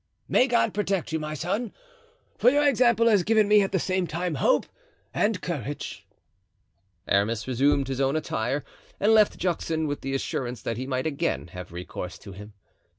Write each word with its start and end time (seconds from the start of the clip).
"May 0.27 0.47
God 0.47 0.73
protect 0.73 1.11
you, 1.11 1.19
my 1.19 1.35
son; 1.35 1.71
for 2.35 2.49
your 2.49 2.67
example 2.67 3.07
has 3.07 3.21
given 3.21 3.47
me 3.47 3.61
at 3.61 3.71
the 3.71 3.77
same 3.77 4.07
time 4.07 4.33
hope 4.33 4.65
and 5.13 5.39
courage." 5.43 6.07
Aramis 7.07 7.47
resumed 7.47 7.87
his 7.87 8.01
own 8.01 8.15
attire 8.15 8.65
and 8.99 9.13
left 9.13 9.37
Juxon 9.37 9.85
with 9.85 10.01
the 10.01 10.15
assurance 10.15 10.63
that 10.63 10.77
he 10.77 10.87
might 10.87 11.05
again 11.05 11.49
have 11.49 11.71
recourse 11.71 12.17
to 12.17 12.31
him. 12.31 12.53